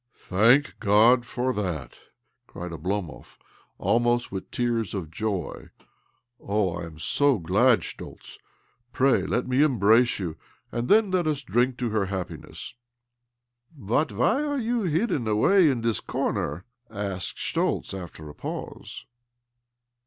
[0.17, 1.99] "Thank God for that!"
[2.47, 3.37] cried Oblomov,
[3.77, 5.69] almost with tears of joy."
[6.39, 8.39] Oh, I am so glad, Schtoltz!
[8.93, 10.37] Pray let me embrace you,
[10.71, 12.73] and then let us drink to her happiness!""
[13.77, 19.05] But why are you hidden away in this corner?" asked Schtoltz after a pause.